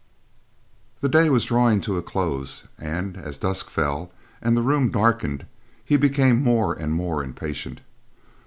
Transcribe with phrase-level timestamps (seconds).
[1.01, 5.45] The day was drawing to a close and, as dusk fell and the room darkened,
[5.85, 7.81] he became more and more impatient.